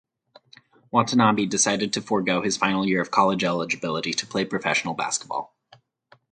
[0.89, 5.55] Watanabe decided to forego his final year of college eligibility to play professional basketball.